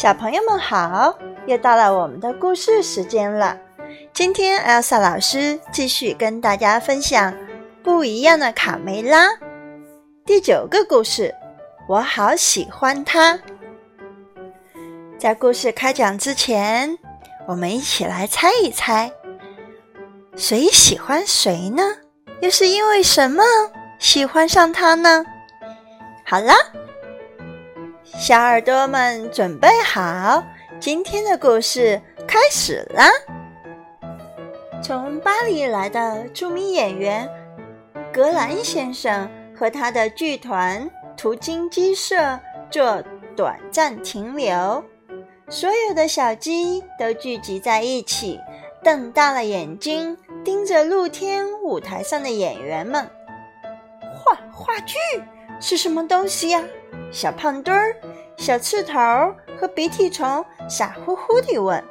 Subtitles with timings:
[0.00, 3.54] 小朋友们好，又到了我们的故事时间了。
[4.14, 7.34] 今天艾莎老师继续跟大家分享
[7.82, 9.28] 不一样的卡梅拉
[10.24, 11.34] 第九个故事。
[11.86, 13.38] 我好喜欢它。
[15.18, 16.96] 在故事开讲之前，
[17.46, 19.12] 我们一起来猜一猜，
[20.34, 21.82] 谁喜欢谁呢？
[22.40, 23.44] 又是因为什么
[23.98, 25.22] 喜欢上他呢？
[26.24, 26.54] 好了。
[28.20, 30.44] 小耳朵们准备好，
[30.78, 31.98] 今天的故事
[32.28, 33.08] 开始啦！
[34.82, 37.26] 从巴黎来的著名演员
[38.12, 42.38] 格兰先生和他的剧团途经鸡舍
[42.70, 43.02] 做
[43.34, 44.84] 短暂停留，
[45.48, 48.38] 所有的小鸡都聚集在一起，
[48.84, 50.14] 瞪大了眼睛
[50.44, 53.02] 盯着露天舞台上的演员们。
[54.12, 54.98] 话话剧
[55.58, 56.62] 是什么东西呀？
[57.10, 57.94] 小胖墩儿。
[58.36, 58.98] 小刺头
[59.58, 61.84] 和鼻涕虫傻乎乎地问：“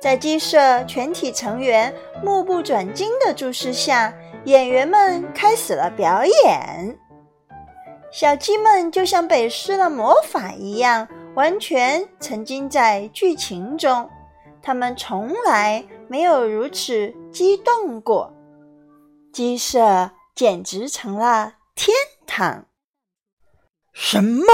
[0.00, 1.92] 在鸡舍全体成员
[2.22, 4.14] 目不转睛的注视下，
[4.44, 6.96] 演员们开始了表演。
[8.12, 14.08] 小鸡们就像被施了魔法一样，完全沉浸在剧情中。
[14.62, 18.32] 他们从来没有如此激动过。
[19.32, 22.66] 鸡舍简直成了天堂。
[23.96, 24.44] 什么？”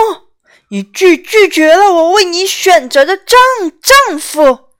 [0.70, 3.38] 你拒拒绝了我为你选择的丈
[3.82, 4.70] 丈夫，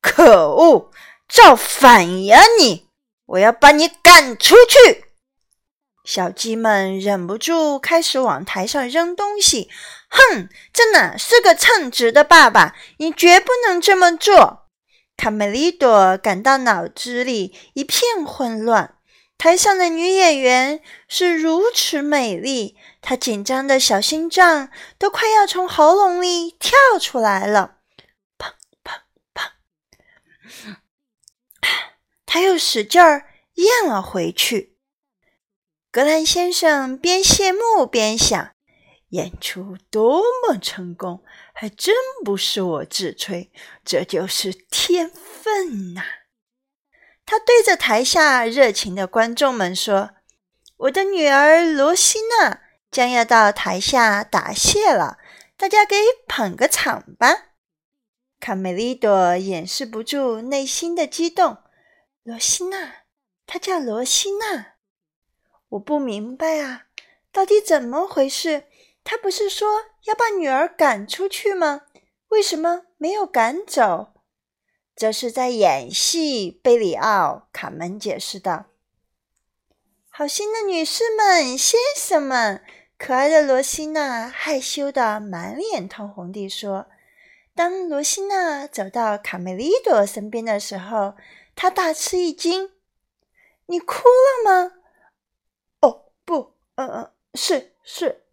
[0.00, 0.92] 可恶，
[1.28, 2.86] 造反呀你！
[3.26, 5.06] 我要把你赶出去！
[6.04, 9.68] 小鸡们忍不住开始往台上扔东西。
[10.08, 12.76] 哼，这哪是个称职的爸爸？
[12.98, 14.68] 你绝不能这么做！
[15.16, 18.95] 卡梅利多感到脑子里一片混乱。
[19.46, 27.76] 台上的女演员是如此美丽，她紧张的小心脏都快要从喉咙里跳出来了。
[28.36, 28.50] 砰
[28.82, 28.98] 砰
[29.32, 30.78] 砰！
[32.26, 34.76] 他又使劲儿咽了回去。
[35.92, 38.50] 格兰先生边谢幕边想：
[39.10, 41.22] 演出多么成功，
[41.54, 43.52] 还真不是我自吹，
[43.84, 46.02] 这就是天分呐！
[47.26, 50.10] 他对着台下热情的观众们说
[50.78, 52.60] ：“我的女儿罗西娜
[52.90, 55.18] 将要到台下答谢了，
[55.56, 55.96] 大家给
[56.28, 57.48] 捧个场吧。”
[58.38, 61.58] 卡梅利多掩饰不住内心的激动。
[62.22, 62.92] 罗西娜，
[63.46, 64.74] 她叫罗西娜。
[65.70, 66.84] 我不明白啊，
[67.32, 68.64] 到底怎么回事？
[69.02, 69.68] 他不是说
[70.06, 71.82] 要把女儿赶出去吗？
[72.28, 74.12] 为什么没有赶走？
[74.96, 78.64] 这是在演戏，贝里奥·卡门解释道。
[80.08, 82.64] “好心的女士们、先生们，
[82.96, 86.86] 可爱的罗西娜害羞的满脸通红地说。
[87.54, 91.14] 当罗西娜走到卡梅利多身边的时候，
[91.54, 92.70] 她大吃一惊
[93.68, 94.72] ：‘你哭了吗
[95.82, 98.24] ？’‘哦，不，嗯嗯，是是。’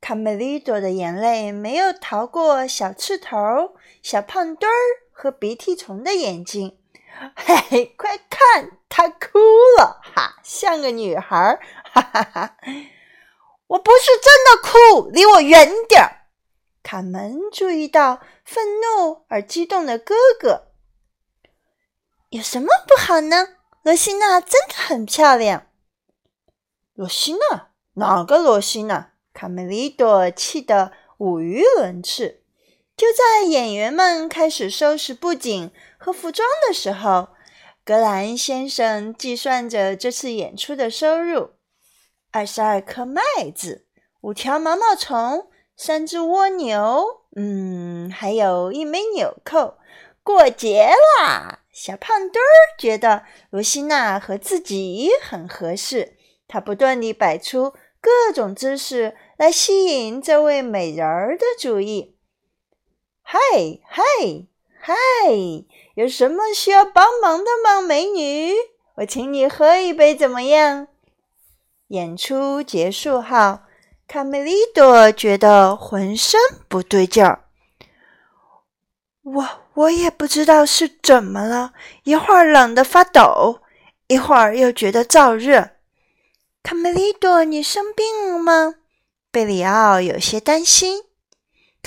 [0.00, 4.76] 卡梅利多的眼泪没有逃过小刺头、小胖墩儿。”
[5.18, 6.78] 和鼻涕虫的眼睛，
[7.34, 9.38] 嘿嘿，快看，她哭
[9.78, 12.56] 了，哈，像个女孩，哈哈哈！
[13.68, 16.26] 我不是真的哭，离我远点儿。
[16.82, 20.66] 卡门注意到愤怒而激动的哥哥，
[22.28, 23.56] 有什么不好呢？
[23.82, 25.68] 罗西娜真的很漂亮。
[26.92, 27.70] 罗西娜？
[27.94, 29.12] 哪个罗西娜？
[29.32, 32.42] 卡梅利多气得无语伦次。
[32.96, 37.28] 就在演员们开始收拾布景和服装的时候，
[37.84, 41.50] 格兰先生计算着这次演出的收入：
[42.32, 43.20] 二十二颗麦
[43.54, 43.86] 子，
[44.22, 47.04] 五条毛毛虫，三只蜗牛，
[47.36, 49.76] 嗯，还有一枚纽扣。
[50.22, 50.88] 过节
[51.20, 51.60] 啦！
[51.70, 56.16] 小胖墩儿觉得罗西娜和自己很合适，
[56.48, 62.15] 他不断地摆出各种姿势来吸引这位美人儿的注意。
[63.28, 63.40] 嗨
[63.82, 64.04] 嗨
[64.78, 64.94] 嗨！
[65.96, 68.52] 有什么需要帮忙的吗，美女？
[68.98, 70.86] 我请你喝一杯，怎么样？
[71.88, 73.58] 演出结束后，
[74.06, 76.38] 卡梅利多觉得浑身
[76.68, 77.46] 不对劲儿。
[79.24, 81.72] 我我也不知道是怎么了，
[82.04, 83.58] 一会儿冷得发抖，
[84.06, 85.70] 一会儿又觉得燥热。
[86.62, 88.76] 卡梅利多，你生病了吗？
[89.32, 91.05] 贝里奥有些担心。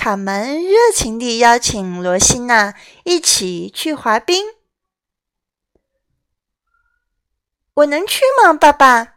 [0.00, 2.72] 卡门热情地邀请罗西娜
[3.04, 4.46] 一起去滑冰。
[7.74, 9.16] 我能去吗，爸爸？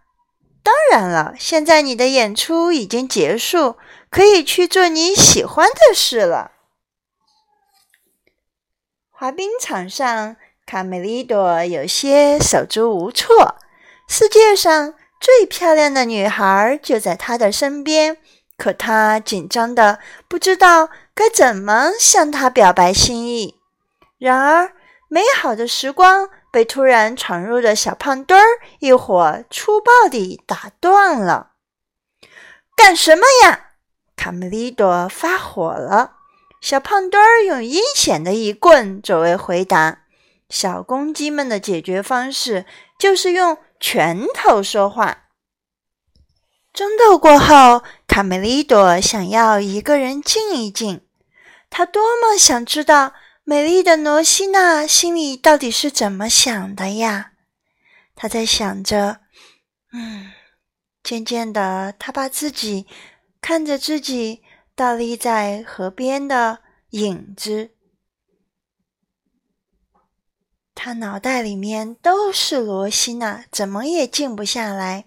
[0.61, 3.77] 当然了，现在你的演出已经结束，
[4.09, 6.51] 可以去做你喜欢的事了。
[9.09, 10.35] 滑冰场上，
[10.65, 13.55] 卡梅利多有些手足无措。
[14.09, 18.17] 世界上最漂亮的女孩就在他的身边，
[18.57, 23.59] 可他紧张的不知道该怎么向她表白心意。
[24.17, 24.73] 然而，
[25.09, 28.45] 美好的时光被突然闯入的小胖墩儿
[28.79, 31.51] 一伙粗暴地打断了。
[32.75, 33.71] 干什么呀？
[34.15, 36.17] 卡梅利多发火了。
[36.61, 40.03] 小胖墩儿用阴险的一棍作为回答。
[40.49, 42.65] 小公鸡们的解决方式
[42.97, 45.23] 就是用拳头说话。
[46.73, 51.05] 争斗过后，卡梅利多想要一个人静一静。
[51.69, 57.33] 他多么想知道美丽的罗西娜心里到底是怎么想的呀！
[58.15, 59.21] 他在想着，
[59.93, 60.31] 嗯，
[61.03, 62.87] 渐渐的，他把自己
[63.39, 64.41] 看着自己。
[64.75, 67.75] 倒立在河边的影子，
[70.73, 75.05] 他脑袋里面都是罗西娜，怎么也静不下来。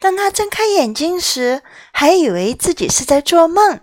[0.00, 1.62] 当他睁开眼睛时，
[1.92, 3.82] 还以为自己是在做梦。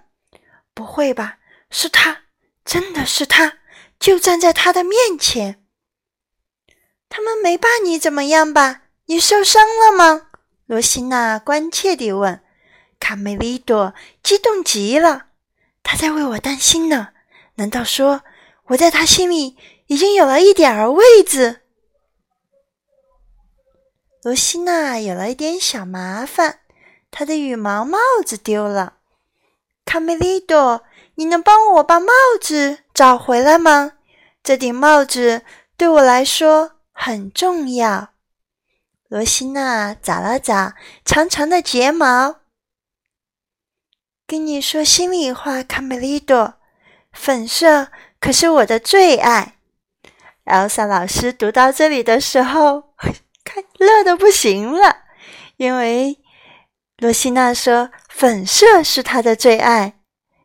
[0.73, 1.37] 不会吧？
[1.69, 2.23] 是他，
[2.65, 3.59] 真的是他，
[3.99, 5.63] 就站在他的面前。
[7.07, 8.81] 他们没把你怎么样吧？
[9.05, 10.27] 你受伤了吗？
[10.65, 12.41] 罗西娜关切地问。
[12.99, 13.93] 卡梅利多
[14.23, 15.27] 激动极了，
[15.83, 17.09] 他在为我担心呢。
[17.55, 18.23] 难道说
[18.69, 19.55] 我在他心里
[19.85, 21.61] 已经有了一点儿位置？
[24.23, 26.59] 罗西娜有了一点小麻烦，
[27.11, 28.95] 她的羽毛帽子丢了。
[29.85, 30.83] 卡梅利多，
[31.15, 32.11] 你能帮我把帽
[32.41, 33.93] 子找回来吗？
[34.43, 35.43] 这顶帽子
[35.77, 38.09] 对我来说很重要。
[39.07, 40.75] 罗西娜眨了眨
[41.05, 42.37] 长长的睫毛。
[44.25, 46.55] 跟你说心里话，卡梅利多，
[47.13, 47.87] 粉色
[48.19, 49.59] 可是我的最爱。
[50.43, 52.93] 艾莎老师读到这里的时候，
[53.47, 55.03] 看乐的不行了，
[55.55, 56.19] 因为
[56.97, 60.01] 罗西娜说粉色是她的最爱。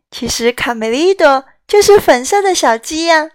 [0.09, 3.29] 其实卡梅利多就是粉色的小鸡呀。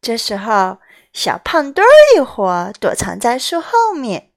[0.00, 0.78] 这时候，
[1.12, 4.30] 小胖墩儿一伙躲藏在树后面。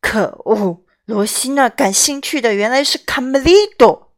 [0.00, 4.16] 可恶，罗西娜感兴趣的原来是卡梅利多。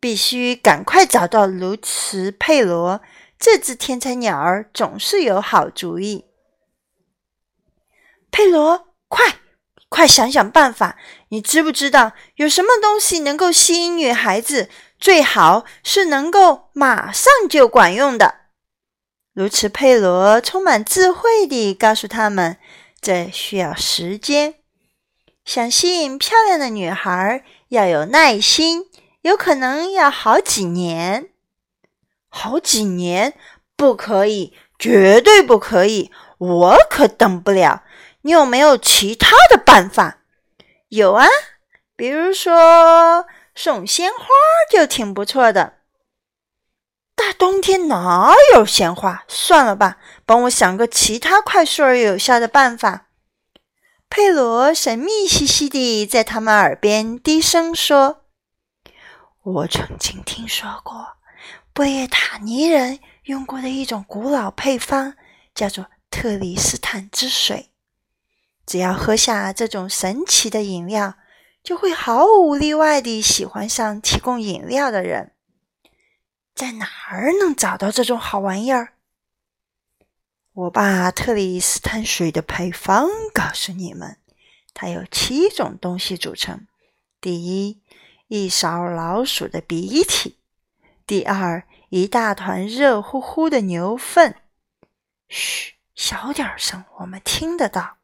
[0.00, 3.00] 必须赶快找到卢茨佩罗，
[3.38, 6.26] 这只天才鸟儿总是有好主意。
[8.34, 9.36] 佩罗，快
[9.88, 10.96] 快想想办法！
[11.28, 14.68] 你知不知道有什么东西能够吸引女孩子？
[14.98, 18.34] 最好是能够马上就管用的。
[19.34, 22.56] 如此佩罗充满智慧地告诉他们
[23.00, 24.56] ：“这需要时间。
[25.44, 28.86] 想吸引漂亮的女孩，要有耐心。”
[29.22, 31.28] 有可能要好几年，
[32.28, 33.34] 好几年
[33.76, 36.10] 不可以，绝对不可以！
[36.36, 37.83] 我可等不了。
[38.24, 40.20] 你有没有其他的办法？
[40.88, 41.26] 有啊，
[41.94, 44.26] 比如说送鲜花
[44.70, 45.74] 就挺不错的。
[47.14, 49.24] 大冬天哪有鲜花？
[49.28, 53.08] 算了吧，帮我想个其他快速而有效的办法。
[54.08, 58.22] 佩罗神秘兮兮地在他们耳边低声说。
[59.42, 61.18] 我曾经听说过
[61.74, 65.14] 布列塔尼人用过的一种古老配方，
[65.54, 67.70] 叫做特里斯坦之水。
[68.66, 71.14] 只要喝下这种神奇的饮料，
[71.62, 75.32] 就会毫无例外地喜欢上提供饮料的人。
[76.54, 78.94] 在哪儿能找到这种好玩意儿？
[80.52, 84.18] 我把特里斯坦水的配方告诉你们，
[84.72, 86.66] 它由七种东西组成。
[87.20, 87.80] 第一。
[88.28, 90.38] 一勺老鼠的鼻涕，
[91.06, 94.36] 第二，一大团热乎乎的牛粪。
[95.28, 97.98] 嘘，小点声，我们听得到。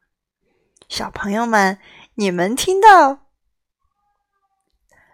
[0.91, 1.79] 小朋友们，
[2.15, 3.19] 你们听到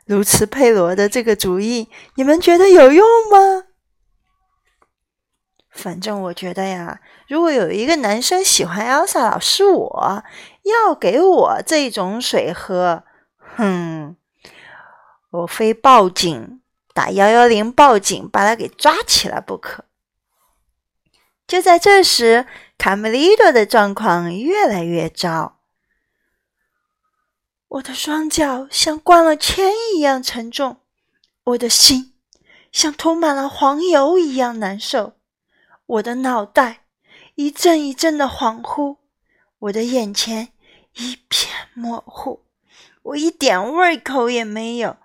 [0.06, 3.66] 卢茨佩罗的这个主意，你们觉得有用吗？
[5.70, 10.24] 反正我觉得呀，如果有一个男生喜欢艾莎老师，我
[10.64, 13.04] 要给我这种水喝，
[13.38, 14.18] 哼。
[15.30, 16.60] 我非报警，
[16.96, 19.86] 打幺幺零报警，把他给抓起来不可。
[21.46, 22.48] 就在这时，
[22.80, 25.57] 卡梅利多的状况越来越糟。
[27.70, 30.78] 我的双脚像灌了铅一样沉重，
[31.44, 32.14] 我的心
[32.72, 35.18] 像涂满了黄油一样难受，
[35.86, 36.86] 我的脑袋
[37.36, 38.98] 一阵一阵的恍惚，
[39.60, 40.54] 我的眼前
[40.96, 42.42] 一片模糊，
[43.04, 44.96] 我一点胃口也没有。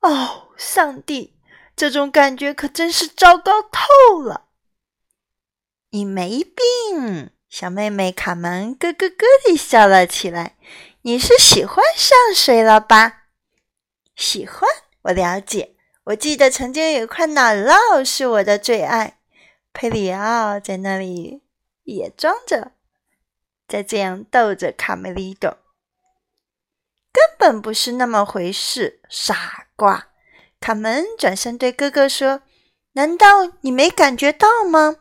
[0.00, 1.34] 哦，上帝，
[1.74, 4.48] 这种感觉可真是糟糕透了！
[5.90, 10.56] 你没病。”小妹妹卡门咯咯咯地笑了起来。
[11.06, 13.24] “你是喜欢上水了吧
[14.16, 14.62] ？”“喜欢，
[15.02, 15.76] 我了解。
[16.04, 19.20] 我记得曾经有一块奶酪是我的最爱。”
[19.74, 21.42] 佩里奥在那里
[21.82, 22.72] 也装着，
[23.68, 25.58] 在这样逗着卡梅利多。
[27.12, 30.08] 根本不是那么回事，傻瓜！
[30.58, 32.42] 卡门转身对哥哥说
[32.94, 34.96] ：“难道你没感觉到吗？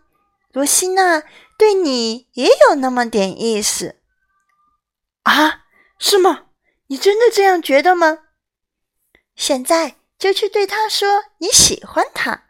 [0.51, 1.23] 罗西娜
[1.57, 4.01] 对你也有那么点意思
[5.23, 5.62] 啊？
[6.05, 6.47] 是吗？
[6.87, 8.25] 你真的这样觉得吗？
[9.37, 11.07] 现在就去对他说
[11.37, 12.43] 你喜欢他。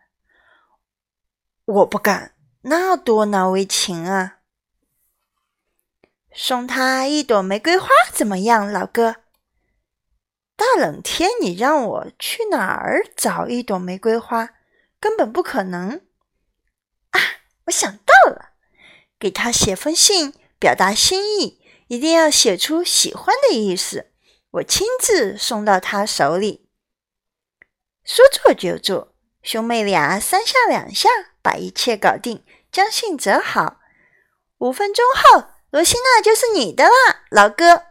[1.66, 4.40] 我不敢，那多难为情啊！
[6.34, 9.18] 送他一朵玫瑰花怎么样，老哥？”
[10.58, 14.50] 大冷天，你让我去哪儿找一朵玫瑰花？
[15.00, 16.02] 根本不可能！
[17.12, 17.20] 啊，
[17.66, 18.54] 我想到了，
[19.20, 21.63] 给他写封信，表达心意，
[21.94, 24.08] 一定要写出喜欢的意思，
[24.50, 26.68] 我亲自送到他手里。
[28.04, 31.08] 说做就做，兄妹俩三下两下
[31.44, 33.80] 把一切搞定，将信折好。
[34.58, 37.84] 五分钟后，罗西娜就是你的啦，老哥。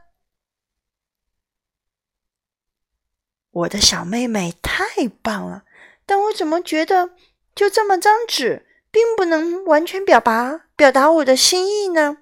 [3.52, 5.62] 我的小妹妹太棒了，
[6.04, 7.10] 但我怎么觉得
[7.54, 12.18] 就这么张纸，并不能完全表达表达我的心意呢？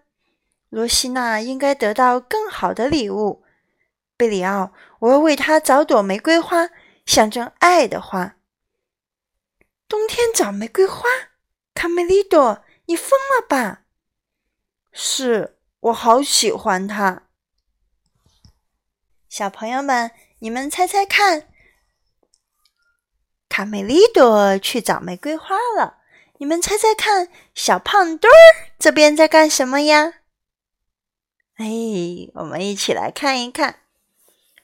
[0.70, 3.44] 罗西娜应该得到更好的礼物。
[4.16, 6.70] 贝里奥，我要为她找朵玫瑰花，
[7.04, 8.36] 象征爱的花。
[9.88, 11.08] 冬天找玫瑰花，
[11.74, 13.82] 卡梅利多，你疯了吧？
[14.92, 17.24] 是我好喜欢它，
[19.28, 20.12] 小朋友们。
[20.42, 21.48] 你们猜猜看，
[23.50, 25.98] 卡梅利多去找玫瑰花了。
[26.38, 30.19] 你们猜猜看，小胖墩儿这边在干什么呀？
[31.60, 33.80] 哎，我们一起来看一看，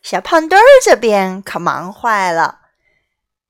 [0.00, 2.60] 小胖墩儿这边可忙坏了。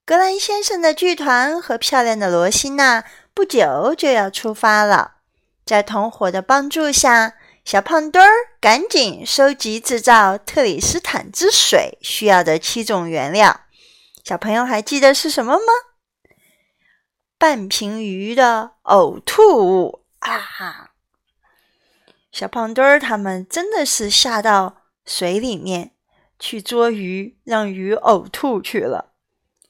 [0.05, 5.19] 格兰先生的剧团和漂亮的罗西娜不久就要出发了，
[5.65, 7.35] 在同伙的帮助下。
[7.65, 13.61] 小胖墩儿赶紧收集制造特里斯坦之水需要的七种原料。
[14.25, 15.73] 小朋友还记得是什么吗？
[17.39, 20.91] 半瓶鱼的呕吐物啊哈！
[22.39, 25.93] 小胖墩儿他们真的是下到水里面
[26.39, 29.15] 去捉鱼，让鱼呕吐去了。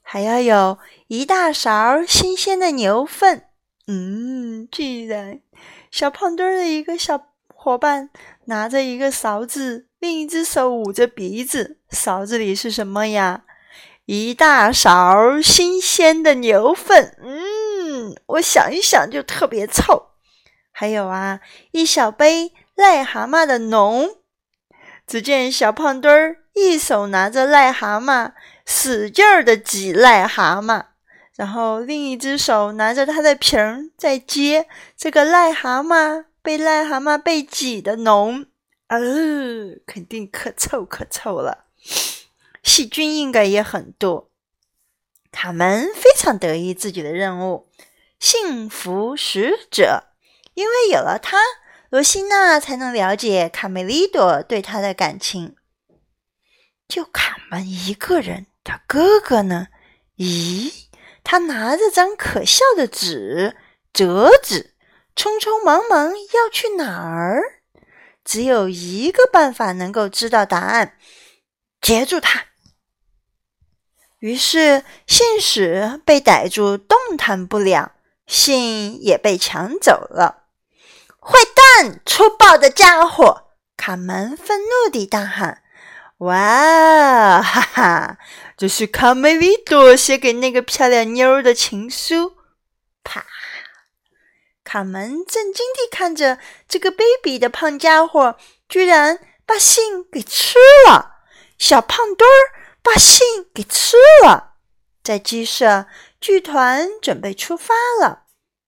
[0.03, 3.45] 还要有一大勺新鲜的牛粪。
[3.87, 5.39] 嗯，居然
[5.93, 7.29] 小胖墩儿的一个小。
[7.47, 8.11] 伙伴
[8.47, 11.79] 拿着一个勺子，另一只手捂着鼻子。
[11.91, 13.45] 勺子里是什么呀？
[14.07, 17.17] 一大勺新鲜的牛粪。
[17.23, 20.16] 嗯，我想一想就特别臭。
[20.79, 21.41] 还有啊，
[21.71, 24.17] 一小杯癞蛤蟆的脓。
[25.07, 28.33] 只见小胖墩儿一手拿着癞蛤蟆，
[28.67, 30.85] 使劲儿的挤癞蛤蟆，
[31.35, 36.27] 然后另一只手拿着它的瓶儿在接这个癞蛤蟆。
[36.43, 38.47] 被癞蛤蟆被挤的脓，
[38.89, 39.01] 呃，
[39.87, 41.65] 肯定可臭可臭了，
[42.63, 44.31] 细菌应该也很多。
[45.33, 47.69] 卡门非常得意自己的任务，
[48.21, 50.06] 幸福使者，
[50.57, 51.37] 因为有了他，
[51.91, 55.55] 罗西娜才能了解卡梅利多对他的感情。
[56.89, 59.69] 就卡门一个人，他哥哥呢？
[60.17, 60.87] 咦，
[61.23, 63.55] 他拿着张可笑的纸，
[63.93, 64.75] 折纸。
[65.15, 67.61] 匆匆忙忙要去哪儿？
[68.25, 70.97] 只有一个办法能够知道答案：
[71.81, 72.47] 截住他。
[74.21, 77.93] 于是信使被逮住，动弹不了，
[78.27, 80.46] 信也被抢走了。
[81.29, 83.49] 坏蛋，粗暴的家伙！
[83.77, 85.65] 卡门愤怒地大喊
[86.19, 88.19] ：“哇，哈哈！
[88.57, 92.37] 这是卡梅利多写给那个漂亮妞儿的情书。”
[93.03, 93.27] 啪。
[94.63, 98.37] 卡门震惊地看着这个卑鄙的胖家伙，
[98.69, 101.17] 居然把信给吃了。
[101.59, 102.55] 小胖墩儿
[102.85, 104.53] 把信给吃了。
[105.03, 105.87] 在鸡舍，
[106.21, 108.27] 剧团准备出发了。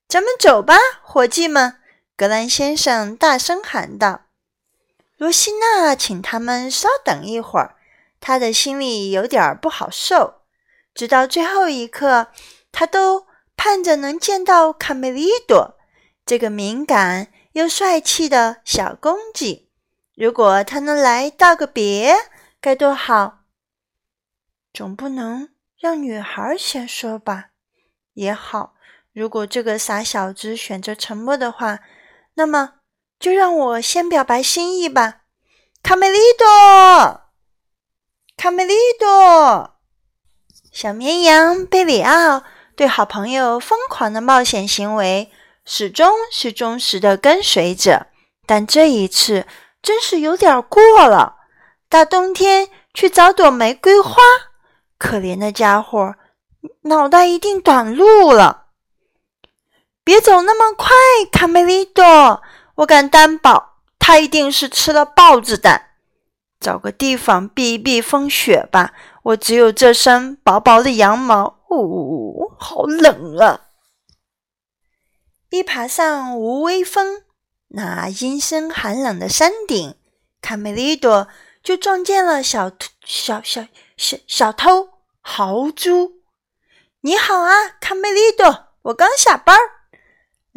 [0.08, 1.76] 咱们走吧，伙计们！
[2.18, 4.22] 格兰先生大声喊道。
[5.18, 7.76] 罗西娜请他们稍等一会儿，
[8.18, 10.40] 他的心里有点不好受。
[10.92, 12.32] 直到最后一刻，
[12.72, 15.78] 他都盼着能见到卡梅利多。
[16.26, 19.70] 这个敏感又帅气的小公鸡，
[20.16, 22.16] 如果他能来道个别，
[22.60, 23.44] 该多好！
[24.72, 27.50] 总不能让女孩先说吧？
[28.14, 28.74] 也好，
[29.12, 31.78] 如果这个傻小子选择沉默的话，
[32.38, 32.74] 那么
[33.18, 35.22] 就让我先表白心意吧。
[35.82, 37.22] 卡梅利多，
[38.36, 39.74] 卡梅利多，
[40.70, 42.44] 小绵羊贝里奥
[42.76, 45.32] 对好朋友疯狂的冒险行为
[45.64, 48.06] 始终是忠实的跟随者，
[48.46, 49.44] 但这一次
[49.82, 51.38] 真是有点过了。
[51.88, 54.14] 大冬天去找朵玫瑰花，
[54.96, 56.14] 可怜的家伙，
[56.82, 58.67] 脑袋一定短路了。
[60.08, 60.88] 别走那么快，
[61.30, 62.42] 卡梅利多，
[62.76, 63.82] 我敢担保。
[63.98, 65.90] 他一定是吃了豹子胆，
[66.58, 68.94] 找个地方避一避风雪吧。
[69.22, 73.68] 我只有这身薄薄的羊毛，呜，好冷啊！
[75.50, 77.24] 一爬上无微风、
[77.68, 79.94] 那阴森寒冷的山顶，
[80.40, 81.28] 卡梅利多
[81.62, 82.72] 就撞见了小
[83.04, 83.66] 小小
[83.98, 84.88] 小小偷
[85.20, 86.22] 豪猪。
[87.02, 89.58] 你好啊，卡梅利多，我刚下班，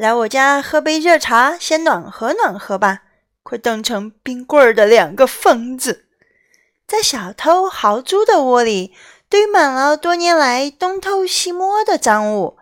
[0.01, 3.03] 来我家喝杯热茶，先暖和暖和吧。
[3.43, 6.07] 快冻成冰棍儿的两个疯子，
[6.87, 8.95] 在小偷豪猪的窝里
[9.29, 12.57] 堆满了多年来东偷西摸的赃物。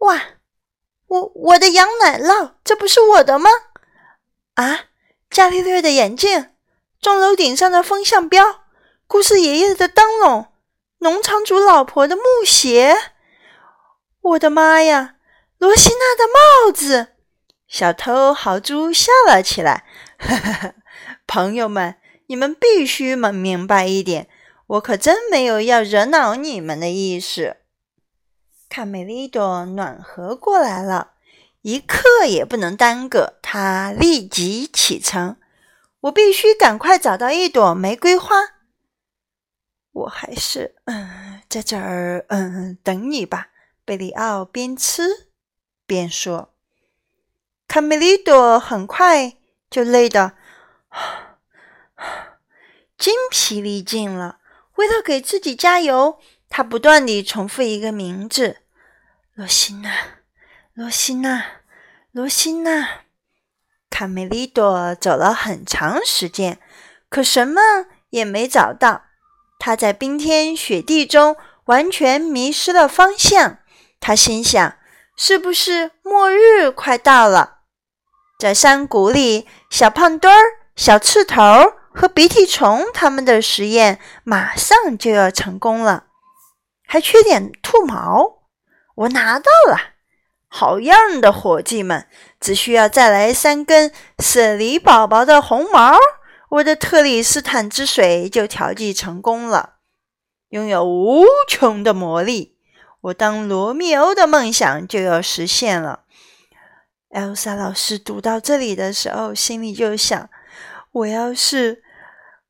[0.00, 0.22] 哇，
[1.06, 3.48] 我我的羊奶酪，这不是我的吗？
[4.52, 4.80] 啊，
[5.30, 6.50] 伽利略的眼镜，
[7.00, 8.64] 钟楼顶上的风向标，
[9.06, 10.48] 故事爷爷的灯笼，
[10.98, 12.94] 农场主老婆的木鞋。
[14.20, 15.14] 我的妈呀，
[15.58, 17.08] 罗西娜的帽子！
[17.66, 19.84] 小偷豪猪笑了起来，
[20.18, 20.74] 哈哈！
[21.26, 21.96] 朋友们，
[22.28, 24.28] 你们必须明明白一点，
[24.66, 27.56] 我可真没有要惹恼你们的意思。
[28.68, 31.12] 卡梅利多暖和过来了，
[31.62, 35.36] 一刻也不能耽搁，他立即启程。
[36.02, 38.36] 我必须赶快找到一朵玫瑰花。
[39.90, 43.48] 我还是嗯，在这儿嗯等你吧。
[43.84, 45.27] 贝里奥边吃
[45.88, 46.54] 边说。
[47.66, 49.36] 卡梅利多很快
[49.68, 50.34] 就累得
[52.96, 54.38] 精疲力尽了。
[54.76, 58.58] 为了给自己加油，他不断地重复一个名字
[59.34, 59.90] ：“罗西娜，
[60.74, 61.44] 罗西娜，
[62.12, 63.00] 罗西娜。”
[63.90, 66.60] 卡梅利多走了很长时间，
[67.08, 67.60] 可什么
[68.10, 69.06] 也没找到。
[69.58, 73.58] 他在冰天雪地中完全迷失了方向。
[73.98, 74.72] 他心想
[75.18, 77.56] ：“是不是末日快到了？”
[78.38, 80.40] 在山谷里，小胖墩儿、
[80.76, 81.42] 小刺头
[81.92, 86.04] 和鼻涕虫他们的实验马上就要成功了，
[86.86, 88.44] 还缺点兔毛，
[88.94, 89.76] 我拿到了，
[90.46, 92.06] 好样的，伙计们！
[92.40, 95.98] 只需要再来三根舍利宝宝的红毛，
[96.50, 99.78] 我的特里斯坦之水就调剂成功了，
[100.50, 102.57] 拥有无穷的魔力，
[103.00, 106.04] 我当罗密欧的梦想就要实现了。
[107.10, 110.28] 艾尔莎老师读到这里的时候，心里就想：
[110.92, 111.82] 我要是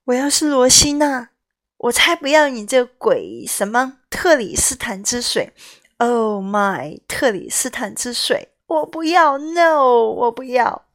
[0.04, 1.28] 我要是罗西娜，
[1.76, 5.52] 我才不要你这鬼什么特里斯坦之水
[5.98, 10.87] ！Oh my，特里斯坦之水，我不要！No，我不要！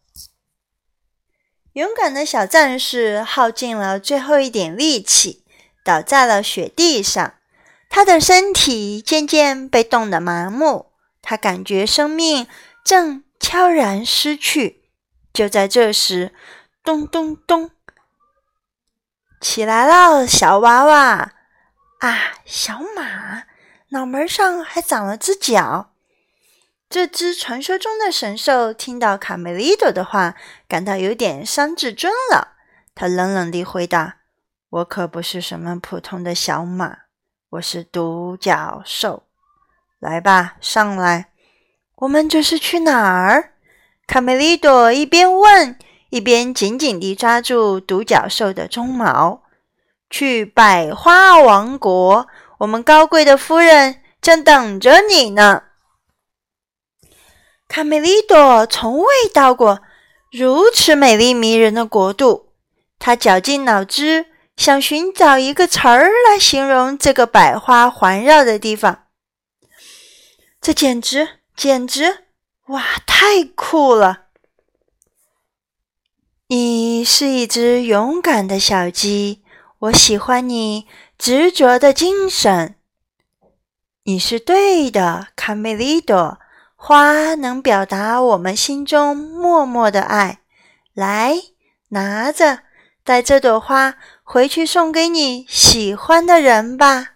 [1.73, 5.43] 勇敢的小战士耗尽了最后一点力气，
[5.83, 7.35] 倒在了雪地上。
[7.95, 10.87] 他的身体渐渐被冻得麻木，
[11.21, 12.47] 他感觉生命
[12.83, 13.23] 正……
[13.39, 14.89] 悄然失去。
[15.31, 16.33] 就在这时，
[16.83, 17.69] 咚咚咚，
[19.39, 21.33] 起来了，小娃娃
[21.99, 23.43] 啊，小马，
[23.89, 25.91] 脑门上还长了只角。
[26.89, 30.35] 这只传说中的神兽听到卡梅利多的话，
[30.67, 32.55] 感到有点伤自尊了。
[32.95, 34.21] 他冷冷地回答
[34.71, 37.02] ：“我可不是什么普通的小马，
[37.53, 39.23] 我是独角兽。
[39.99, 41.29] 来吧，上来。”
[41.97, 43.53] 我们这是去哪儿？
[44.07, 45.77] 卡梅利多一边问，
[46.09, 49.43] 一边紧紧地抓住独角兽的鬃毛。
[50.09, 55.63] 去百花王国，我们高贵的夫人正等着你呢。
[57.67, 59.81] 卡梅利多从未到过
[60.31, 62.49] 如此美丽迷人的国度，
[62.97, 69.05] 他绞尽脑汁想寻找一个词儿来形容这个百花环绕的地方。
[70.61, 71.39] 这简直……
[71.55, 72.25] 简直，
[72.65, 74.23] 哇，太酷了！
[76.47, 79.43] 你是一只勇敢的小鸡，
[79.77, 82.75] 我喜欢你执着的精神。
[84.01, 86.39] 你是对的，卡梅利多。
[86.75, 90.39] 花能表达我们心中默默的爱。
[90.93, 91.35] 来，
[91.89, 92.63] 拿着，
[93.03, 97.15] 带这朵花回去送给你喜欢的人吧。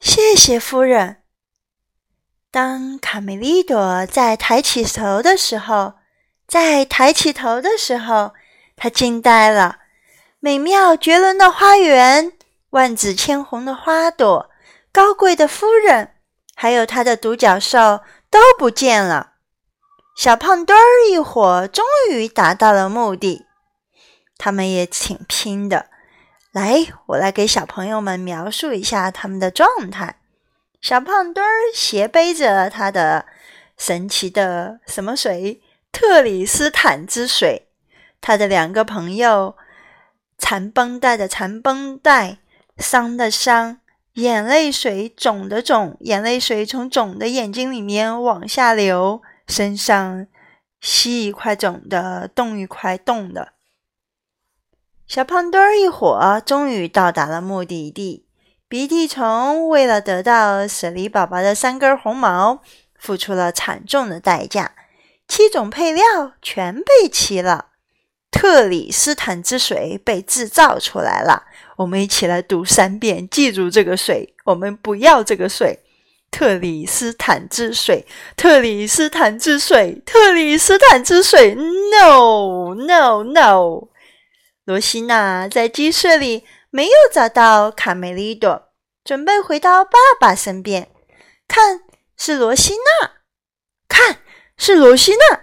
[0.00, 1.22] 谢谢夫人。
[2.50, 5.94] 当卡梅利多在抬起头的时候，
[6.48, 8.34] 在抬起头的时候，
[8.76, 9.78] 他惊呆了。
[10.40, 12.32] 美妙绝伦的花园，
[12.70, 14.50] 万紫千红的花朵，
[14.90, 16.16] 高贵的夫人，
[16.56, 19.34] 还有他的独角兽都不见了。
[20.16, 23.46] 小胖墩儿一伙终于达到了目的，
[24.44, 25.86] 他们也挺拼的。
[26.50, 30.16] 来，我来给小朋友们描述一下他们的状态。
[30.80, 33.24] 小胖墩儿斜背着他的
[33.78, 37.68] 神奇的什么水——特里斯坦之水。
[38.20, 39.54] 他的两个朋友。
[40.38, 42.38] 缠绷带的缠绷带，
[42.76, 43.78] 伤的伤，
[44.14, 50.26] 眼泪水肿的肿，眼泪水从肿的眼睛里面往下流，身上
[50.80, 53.52] 吸一块肿的，东一块冻的。
[55.14, 58.24] 小胖墩儿一伙终于到达了目的地。
[58.66, 62.62] 鼻涕虫为了得到舍利宝宝的三根红毛，
[62.98, 64.72] 付出了惨重的代价。
[65.28, 67.66] 七种配料全备齐了。
[68.30, 71.42] 特里斯坦之水被制造出来了，
[71.76, 75.80] 我们一起来读三遍，记住这个水，我们不要这个水。
[76.30, 81.54] 特里斯坦之水，特里斯坦之水，特里斯坦之水。
[81.54, 83.88] No no no！
[84.64, 88.68] 罗西娜在鸡舍里没有找到卡梅利多，
[89.02, 90.88] 准备回到爸爸身边。
[91.48, 91.80] 看，
[92.16, 93.10] 是罗西娜，
[93.88, 94.20] 看，
[94.56, 95.40] 是罗西娜。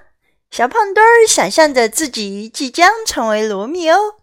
[0.49, 4.15] 小胖墩儿想象着自己即将成为罗密欧，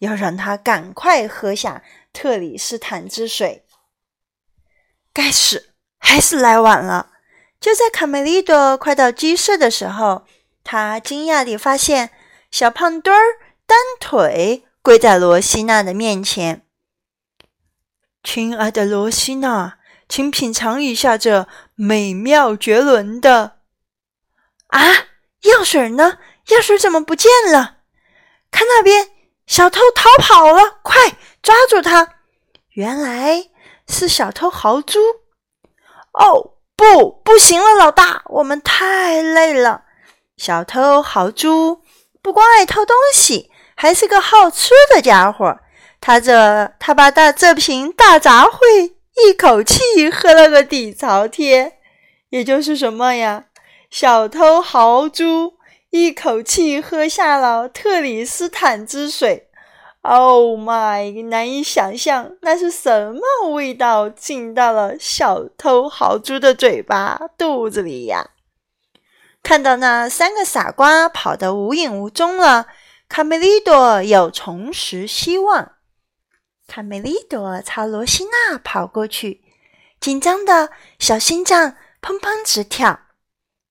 [0.00, 3.64] 要让他赶快喝下特里斯坦之水。
[5.12, 7.12] 该死，还是来晚了！
[7.58, 10.26] 就在卡梅利多快到鸡舍的时候，
[10.62, 12.10] 他惊讶地发现
[12.50, 13.22] 小胖墩儿
[13.66, 16.66] 单腿跪在罗西娜的面前。
[18.22, 23.58] 亲爱的罗西娜，请品尝一下这美妙绝伦的
[24.68, 24.80] 啊！
[25.42, 26.18] 药水呢？
[26.48, 27.78] 药水怎么不见了？
[28.50, 29.10] 看那边，
[29.46, 30.78] 小偷逃跑了！
[30.82, 32.14] 快抓住他！
[32.70, 33.50] 原来
[33.86, 35.00] 是小偷豪猪。
[36.12, 39.84] 哦，不，不行了，老大，我们太累了。
[40.36, 41.82] 小偷豪猪
[42.22, 45.58] 不光爱偷东西，还是个好吃的家伙。
[46.00, 48.92] 他这，他把大这瓶大杂烩
[49.26, 51.72] 一口气喝了个底朝天。
[52.30, 53.44] 也就是什么呀？
[53.90, 55.54] 小偷豪猪
[55.90, 59.46] 一口气喝下了特里斯坦之水
[60.02, 61.28] ，Oh my！
[61.28, 68.30] 难以想象那是什么味道进到了小偷豪猪的嘴巴肚子里呀！
[69.44, 72.66] 看到那三个傻瓜跑得无影无踪了，
[73.08, 75.72] 卡梅利多又重拾希望。
[76.66, 79.42] 卡梅利多朝罗西娜跑过去，
[80.00, 83.00] 紧张的小心脏砰砰直跳。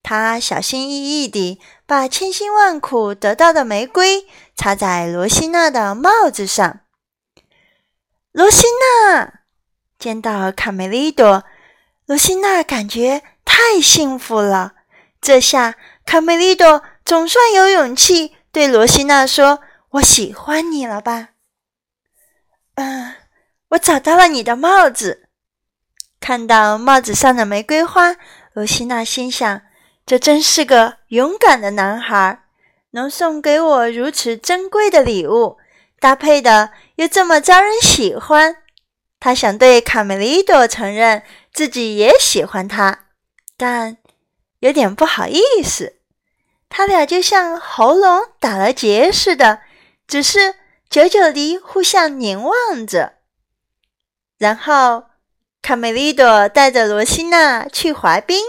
[0.02, 6.82] 他小心翼翼地把千辛万苦得到的玫瑰插在罗西娜的帽子上。
[8.32, 9.41] 罗西娜
[9.98, 11.43] 见到卡梅利多，
[12.06, 14.74] 罗西娜感觉太幸福了。
[15.22, 19.60] 这下卡梅利多总算有勇气对罗西娜说
[19.92, 21.32] ：“我喜欢你了吧
[22.76, 23.16] ？”“嗯，
[23.70, 25.28] 我找到了你的帽子。”
[26.22, 28.16] 看到帽子上的玫瑰花，
[28.54, 29.62] 罗西娜心想。
[30.06, 32.44] 这真是个勇敢的男孩，
[32.92, 35.58] 能送给我如此珍贵的礼物，
[36.00, 38.58] 搭配的又这么招人喜欢。
[39.20, 43.06] 他想对卡梅利多承认自己也喜欢他，
[43.58, 43.98] 但
[44.60, 46.02] 有点不好意思。
[46.76, 49.62] 他俩就像喉咙打了结似的，
[50.08, 50.56] 只是
[50.90, 53.20] 久久地互相凝望着。
[54.40, 55.04] 然后，
[55.62, 58.44] 卡梅利多带着罗西娜去滑冰。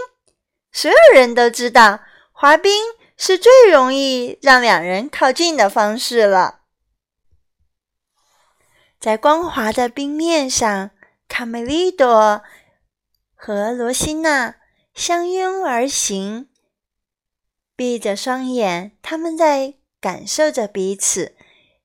[0.71, 1.99] 所有人都知道，
[2.31, 2.73] 滑冰
[3.15, 6.61] 是最容易让两人靠近的方式了。
[8.99, 10.89] 在光滑的冰面上，
[11.27, 12.41] 卡梅利多
[13.35, 14.55] 和罗西娜
[14.95, 16.49] 相拥而行，
[17.75, 21.35] 闭着双眼，他们在感受着彼此，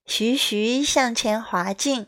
[0.07, 2.07] 徐徐向前滑进。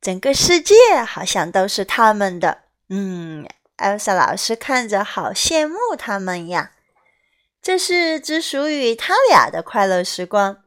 [0.00, 0.74] 整个世界
[1.06, 2.62] 好像都是他们的。
[2.88, 3.46] 嗯。
[3.76, 6.70] 艾莎老师看着，好羡慕他们呀！
[7.60, 10.58] 这是只属于他俩的快乐时光。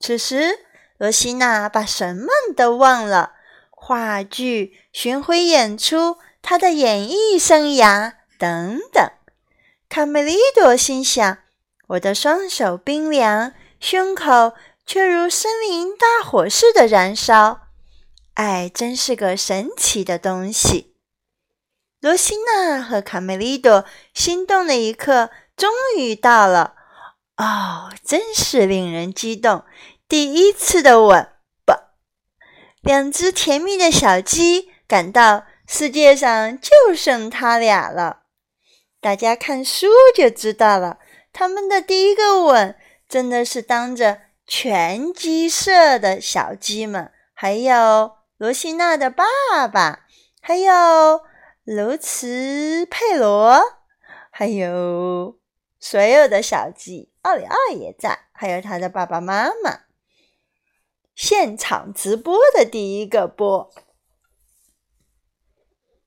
[0.00, 0.60] 此时，
[0.96, 3.32] 罗西娜把什么都忘了：
[3.70, 9.10] 话剧、巡回演出、她的演艺生涯等等。
[9.90, 11.38] 卡梅利多心想
[11.88, 14.54] ：“我的双手冰凉，胸口
[14.86, 17.68] 却如森林大火似的燃烧。
[18.34, 20.94] 爱真是个神奇的东西。”
[22.00, 26.74] 罗西娜和卡梅利多心动的一刻终于到了。
[27.36, 29.64] 哦，真是令人激动！
[30.08, 31.28] 第一次的吻，
[31.64, 31.72] 不，
[32.82, 38.22] 两只甜蜜的小鸡感到世界上就剩他俩了。
[39.00, 40.98] 大家看书就知道了，
[41.38, 42.74] 他们的第一个吻
[43.08, 49.24] 真的是当着全鸡舍的小鸡们，还有罗西娜的爸
[49.72, 50.04] 爸，
[50.40, 51.20] 还有
[51.62, 53.62] 卢茨佩罗，
[54.32, 55.38] 还有
[55.78, 57.12] 所有的小鸡。
[57.22, 59.82] 奥里奥也在，还有他的爸爸妈妈。
[61.14, 63.70] 现场直播的第一个播。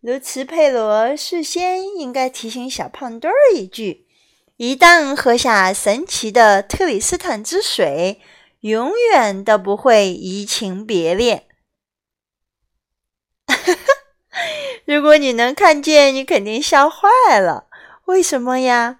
[0.02, 4.10] 卢茨佩罗事先应该提醒小胖墩儿一句：
[4.58, 8.22] 一旦喝下神奇的特里斯坦之水，
[8.60, 11.48] 永远都不会移情别恋。
[14.86, 17.68] 如果你能看见，你肯定笑坏了。
[18.06, 19.00] 为什么呀？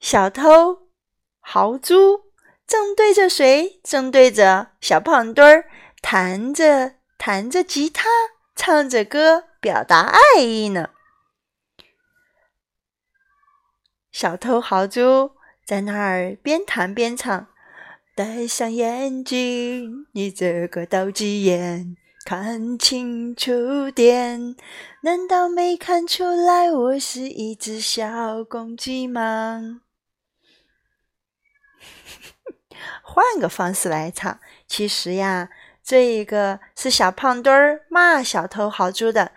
[0.00, 0.88] 小偷
[1.40, 2.24] 豪猪
[2.66, 3.80] 正对着谁？
[3.82, 5.70] 正对着小胖墩儿，
[6.02, 8.08] 弹着弹着吉他。
[8.54, 10.90] 唱着歌表达爱意呢。
[14.18, 17.48] 小偷豪猪在那儿边弹边唱
[18.16, 24.56] ：“戴上眼镜，你这个斗鸡眼，看清楚点。
[25.02, 29.82] 难道没看出来我是一只小公鸡吗？”
[33.04, 35.50] 换个方式来唱，其实呀。
[35.84, 39.30] 这一个是小胖墩儿骂小偷豪猪的，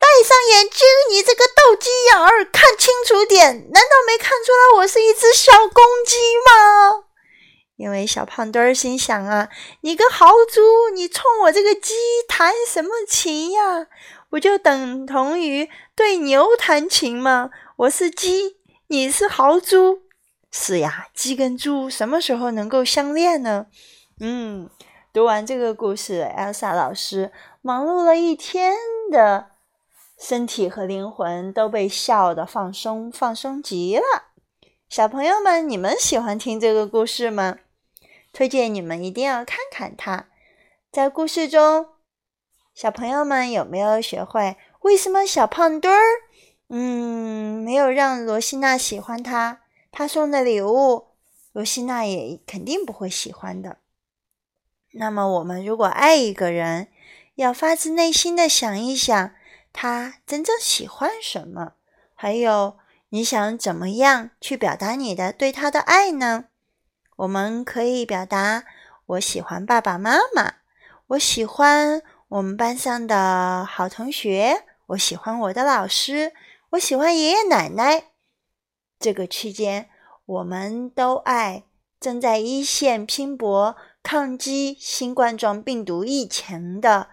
[0.00, 3.70] 戴上眼镜，你这个斗鸡眼儿，看清楚点！
[3.70, 7.04] 难道没看出来我是一只小公鸡吗？
[7.76, 9.50] 因为小胖墩儿心想啊，
[9.82, 11.94] 你个豪猪，你冲我这个鸡
[12.26, 13.86] 弹什么琴呀？
[14.30, 17.50] 不就等同于对牛弹琴吗？
[17.76, 18.56] 我是鸡，
[18.88, 20.00] 你是豪猪，
[20.50, 23.66] 是呀，鸡跟猪什么时候能够相恋呢？
[24.18, 24.70] 嗯。
[25.12, 27.32] 读完这个故事，Elsa 老师
[27.62, 28.76] 忙碌了一天
[29.10, 29.49] 的
[30.20, 34.02] 身体和灵魂都被笑的放松，放松极了。
[34.86, 37.56] 小朋友们，你们喜欢听这个故事吗？
[38.30, 40.26] 推荐你们一定要看看它。
[40.92, 41.86] 在故事中，
[42.74, 46.02] 小朋友们有没有学会为什么小胖墩儿，
[46.68, 49.62] 嗯，没有让罗西娜喜欢他？
[49.90, 51.06] 他送的礼物，
[51.52, 53.78] 罗西娜也肯定不会喜欢的。
[54.92, 56.88] 那么，我们如果爱一个人，
[57.36, 59.32] 要发自内心的想一想，
[59.72, 61.72] 他真正喜欢什么，
[62.14, 62.78] 还有
[63.10, 66.46] 你想怎么样去表达你的对他的爱呢？
[67.16, 68.64] 我们可以表达：
[69.06, 70.54] 我喜欢爸爸妈妈，
[71.08, 76.32] 我喜欢我们班上的好同学，我喜欢我的老师，
[76.70, 78.04] 我喜欢爷爷奶奶。
[78.98, 79.88] 这个期间，
[80.26, 81.64] 我们都爱
[81.98, 83.76] 正在一线拼搏。
[84.02, 87.10] 抗击新冠状病毒疫情的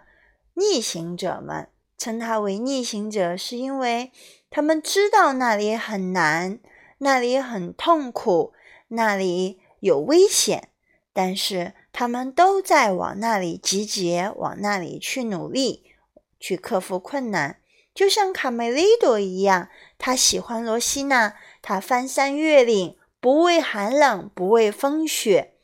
[0.53, 1.67] 逆行者们，
[1.97, 4.11] 称他为逆行者，是因为
[4.49, 6.59] 他们知道那里很难，
[6.99, 8.53] 那里很痛苦，
[8.89, 10.69] 那里有危险，
[11.11, 15.83] 但是他们都在往那里集结，往那里去努力，
[16.39, 17.59] 去克服困难。
[17.93, 25.55] 就像卡梅利多一样，他喜欢罗西娜，他翻山越岭，不畏寒冷，不畏风雪。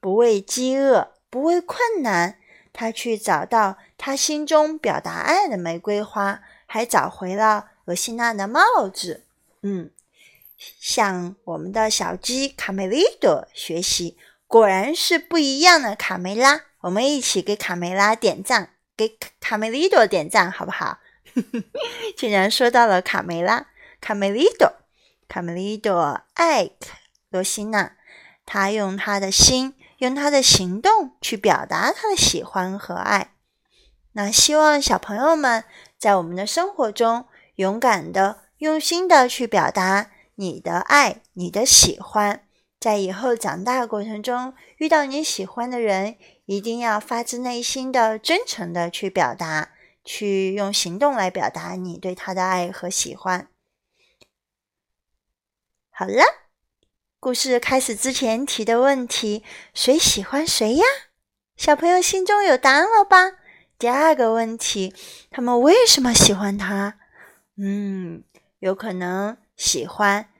[0.00, 2.36] 不畏饥饿，不畏困难，
[2.72, 9.24] 他去找到他心中表达爱的玫瑰花，还找回了罗西娜的帽子。
[9.62, 9.90] 嗯，
[10.56, 16.62] 向我们的小鸡卡梅利多学习，果然是不一样的卡梅拉。
[16.80, 20.98] 我们一起给卡梅拉点赞，给卡梅利多点赞，好不好？
[22.16, 23.68] 竟然说到了卡梅拉，
[24.00, 24.72] 卡梅利多，
[25.28, 26.70] 卡梅利多爱
[27.30, 27.96] 罗西娜，
[28.44, 29.74] 他用他的心。
[30.02, 33.36] 用他的行动去表达他的喜欢和爱。
[34.14, 35.62] 那希望小朋友们
[35.96, 42.44] 在我们的生活中勇敢的、用心的去表达你的爱、你的喜欢。
[42.80, 49.70] 在以后长大过程中，遇到你喜欢的人，一定要发自内心的、真诚的去表达，
[50.04, 53.46] 去用行动来表达你对他的爱和喜欢。
[55.90, 56.24] 好了。
[57.22, 60.84] 故事开始之前提的问题：谁喜欢谁呀？
[61.56, 63.34] 小朋友心中有答案了吧？
[63.78, 64.92] 第二个问题：
[65.30, 66.94] 他们为什么喜欢他？
[67.56, 68.24] 嗯，
[68.58, 70.30] 有可能喜欢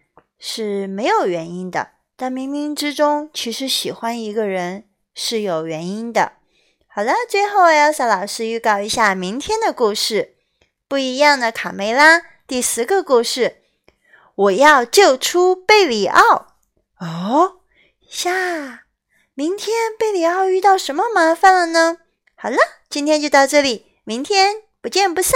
[0.41, 6.33] 是没有原因的，但冥冥之中，其实喜欢一个人是有原因的。
[6.89, 10.35] 好了，最后 Elsa 老师预告一下明天的故事：
[10.89, 13.59] 不一样的卡梅拉第十个故事：
[14.35, 16.49] 我要救出贝里奥。
[17.03, 17.63] 哦，
[18.09, 18.85] 下，
[19.35, 21.99] 明天贝里奥遇到什么麻烦了呢？
[22.37, 22.57] 好了，
[22.89, 25.33] 今天就到这里，明天不见不散。